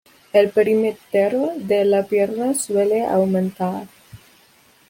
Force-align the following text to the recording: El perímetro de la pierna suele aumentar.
El 0.33 0.49
perímetro 0.49 1.51
de 1.59 1.85
la 1.85 2.05
pierna 2.07 2.55
suele 2.55 3.05
aumentar. 3.05 3.87